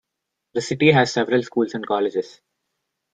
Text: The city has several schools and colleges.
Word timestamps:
The 0.55 0.61
city 0.61 0.91
has 0.93 1.13
several 1.13 1.43
schools 1.43 1.75
and 1.75 1.85
colleges. 1.85 2.41